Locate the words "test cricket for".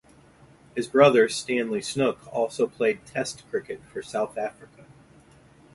3.05-4.01